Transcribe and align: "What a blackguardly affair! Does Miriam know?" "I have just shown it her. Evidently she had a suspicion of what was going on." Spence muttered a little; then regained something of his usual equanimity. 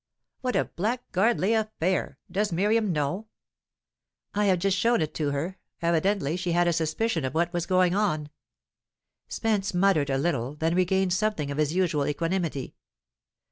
"What 0.39 0.55
a 0.55 0.65
blackguardly 0.65 1.53
affair! 1.53 2.17
Does 2.31 2.51
Miriam 2.51 2.91
know?" 2.91 3.27
"I 4.33 4.45
have 4.45 4.57
just 4.57 4.75
shown 4.75 4.99
it 4.99 5.15
her. 5.19 5.59
Evidently 5.79 6.35
she 6.37 6.53
had 6.53 6.67
a 6.67 6.73
suspicion 6.73 7.23
of 7.23 7.35
what 7.35 7.53
was 7.53 7.67
going 7.67 7.93
on." 7.93 8.31
Spence 9.27 9.75
muttered 9.75 10.09
a 10.09 10.17
little; 10.17 10.55
then 10.55 10.73
regained 10.73 11.13
something 11.13 11.51
of 11.51 11.59
his 11.59 11.75
usual 11.75 12.07
equanimity. 12.07 12.73